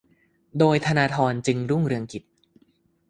[0.59, 2.23] โดยธนาธร จึงรุ่งเรืองกิจ